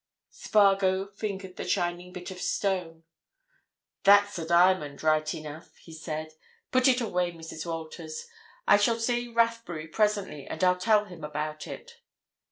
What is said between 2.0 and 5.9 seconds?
bit of stone. "That's a diamond—right enough,"